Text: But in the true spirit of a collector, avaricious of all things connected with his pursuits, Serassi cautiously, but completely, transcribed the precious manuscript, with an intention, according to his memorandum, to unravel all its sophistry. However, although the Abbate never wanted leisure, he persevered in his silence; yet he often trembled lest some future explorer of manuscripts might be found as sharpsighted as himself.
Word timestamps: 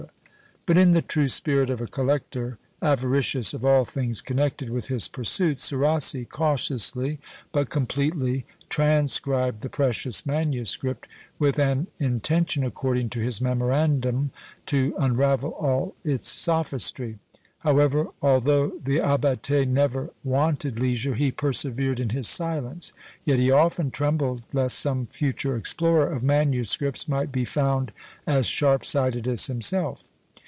But 0.67 0.77
in 0.77 0.91
the 0.91 1.01
true 1.01 1.27
spirit 1.27 1.71
of 1.71 1.81
a 1.81 1.87
collector, 1.87 2.59
avaricious 2.83 3.51
of 3.55 3.65
all 3.65 3.83
things 3.83 4.21
connected 4.21 4.69
with 4.69 4.89
his 4.89 5.07
pursuits, 5.07 5.67
Serassi 5.71 6.23
cautiously, 6.29 7.17
but 7.51 7.71
completely, 7.71 8.45
transcribed 8.69 9.61
the 9.61 9.69
precious 9.71 10.23
manuscript, 10.23 11.07
with 11.39 11.57
an 11.57 11.87
intention, 11.97 12.63
according 12.63 13.09
to 13.09 13.19
his 13.21 13.41
memorandum, 13.41 14.29
to 14.67 14.93
unravel 14.99 15.49
all 15.49 15.95
its 16.03 16.29
sophistry. 16.29 17.17
However, 17.61 18.09
although 18.21 18.69
the 18.83 18.99
Abbate 18.99 19.65
never 19.67 20.11
wanted 20.23 20.79
leisure, 20.79 21.15
he 21.15 21.31
persevered 21.31 21.99
in 21.99 22.09
his 22.11 22.27
silence; 22.27 22.93
yet 23.25 23.39
he 23.39 23.49
often 23.49 23.89
trembled 23.89 24.47
lest 24.53 24.77
some 24.77 25.07
future 25.07 25.55
explorer 25.57 26.07
of 26.13 26.21
manuscripts 26.21 27.07
might 27.09 27.31
be 27.31 27.45
found 27.45 27.91
as 28.27 28.45
sharpsighted 28.45 29.27
as 29.27 29.47
himself. 29.47 30.03